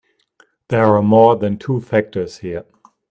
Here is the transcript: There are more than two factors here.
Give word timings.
There 0.69 0.83
are 0.95 1.03
more 1.03 1.35
than 1.35 1.59
two 1.59 1.79
factors 1.79 2.39
here. 2.39 2.65